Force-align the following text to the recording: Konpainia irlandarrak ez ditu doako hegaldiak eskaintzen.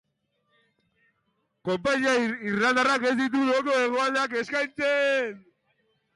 Konpainia 1.69 2.13
irlandarrak 2.53 3.07
ez 3.11 3.13
ditu 3.21 3.43
doako 3.51 3.77
hegaldiak 3.83 4.35
eskaintzen. 4.43 5.39